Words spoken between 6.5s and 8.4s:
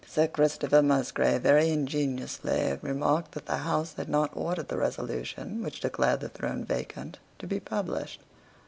vacant to be published.